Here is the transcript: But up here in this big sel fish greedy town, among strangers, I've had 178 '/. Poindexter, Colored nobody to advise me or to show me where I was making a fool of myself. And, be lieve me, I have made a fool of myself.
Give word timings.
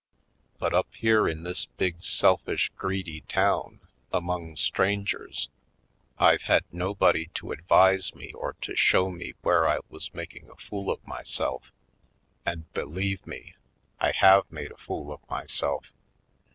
But 0.57 0.73
up 0.73 0.87
here 0.95 1.27
in 1.27 1.43
this 1.43 1.65
big 1.65 2.01
sel 2.01 2.37
fish 2.37 2.71
greedy 2.75 3.21
town, 3.27 3.81
among 4.11 4.55
strangers, 4.55 5.47
I've 6.17 6.41
had 6.41 6.63
178 6.71 6.75
'/. 7.33 7.35
Poindexter, 7.35 7.39
Colored 7.39 7.55
nobody 7.59 7.59
to 7.61 7.61
advise 7.61 8.15
me 8.15 8.33
or 8.33 8.53
to 8.61 8.75
show 8.75 9.11
me 9.11 9.33
where 9.43 9.67
I 9.67 9.77
was 9.89 10.11
making 10.15 10.49
a 10.49 10.55
fool 10.55 10.89
of 10.89 11.05
myself. 11.05 11.71
And, 12.47 12.73
be 12.73 12.81
lieve 12.81 13.27
me, 13.27 13.53
I 13.99 14.11
have 14.13 14.51
made 14.51 14.71
a 14.71 14.77
fool 14.77 15.11
of 15.11 15.19
myself. 15.29 15.93